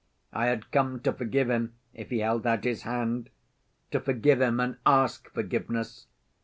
I 0.33 0.47
had 0.47 0.71
come 0.71 0.99
to 1.01 1.13
forgive 1.13 1.47
him 1.51 1.75
if 1.93 2.09
he 2.09 2.21
held 2.21 2.47
out 2.47 2.63
his 2.63 2.81
hand; 2.81 3.29
to 3.91 3.99
forgive 3.99 4.41
him, 4.41 4.59
and 4.59 4.77
ask 4.83 5.29
forgiveness! 5.29 6.07